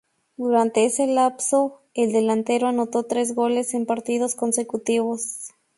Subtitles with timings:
[0.35, 5.49] Durante ese lapso, el Delantero anotó tres goles en partidos consecutivos.